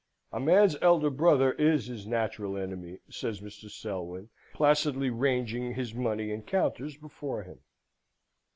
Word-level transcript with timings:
"A 0.33 0.39
man's 0.39 0.75
elder 0.81 1.11
brother 1.11 1.51
is 1.51 1.85
his 1.85 2.07
natural 2.07 2.57
enemy," 2.57 2.97
says 3.07 3.39
Mr. 3.39 3.69
Selwyn, 3.69 4.29
placidly 4.51 5.11
ranging 5.11 5.75
his 5.75 5.93
money 5.93 6.31
and 6.31 6.43
counters 6.43 6.97
before 6.97 7.43
him. 7.43 7.59